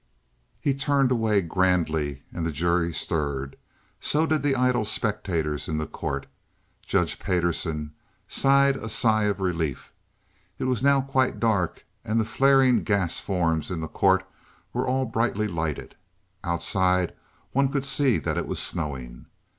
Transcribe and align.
He 0.59 0.73
turned 0.73 1.11
away 1.11 1.41
grandly, 1.41 2.23
and 2.33 2.43
the 2.43 2.51
jury 2.51 2.91
stirred—so 2.91 4.25
did 4.25 4.41
the 4.41 4.55
idle 4.55 4.83
spectators 4.83 5.67
in 5.67 5.77
the 5.77 5.85
court. 5.85 6.25
Judge 6.81 7.19
Payderson 7.19 7.91
sighed 8.27 8.75
a 8.77 8.89
sigh 8.89 9.25
of 9.25 9.39
relief. 9.39 9.91
It 10.57 10.63
was 10.63 10.81
now 10.81 11.01
quite 11.01 11.39
dark, 11.39 11.85
and 12.03 12.19
the 12.19 12.25
flaring 12.25 12.81
gas 12.81 13.19
forms 13.19 13.69
in 13.69 13.79
the 13.81 13.87
court 13.87 14.25
were 14.73 14.87
all 14.87 15.05
brightly 15.05 15.47
lighted. 15.47 15.93
Outside 16.43 17.13
one 17.51 17.69
could 17.69 17.85
see 17.85 18.17
that 18.17 18.39
it 18.39 18.47
was 18.47 18.59
snowing. 18.59 19.27